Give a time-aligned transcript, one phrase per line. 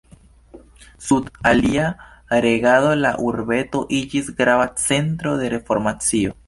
[1.07, 1.85] Sub ilia
[2.47, 6.39] regado la urbeto iĝis grava centro de reformacio.